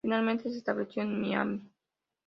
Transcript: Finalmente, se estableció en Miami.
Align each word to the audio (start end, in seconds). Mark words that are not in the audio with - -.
Finalmente, 0.03 0.49
se 0.49 0.57
estableció 0.57 1.03
en 1.03 1.21
Miami. 1.21 1.71